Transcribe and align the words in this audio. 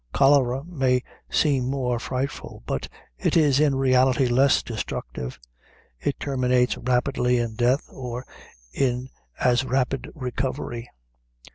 Cholera 0.15 0.63
may 0.65 1.03
seem 1.29 1.65
more 1.69 1.99
frightful, 1.99 2.63
but 2.65 2.87
it 3.19 3.37
is 3.37 3.59
in 3.59 3.75
reality 3.75 4.25
less 4.25 4.63
destructive. 4.63 5.39
It 5.99 6.19
terminates 6.19 6.75
rapidly 6.75 7.37
in 7.37 7.53
death, 7.53 7.87
or 7.91 8.25
in 8.73 9.09
as 9.39 9.63
rapid 9.63 10.09
recovery. 10.15 10.89